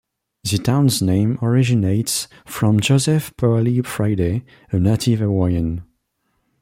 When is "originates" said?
1.43-2.27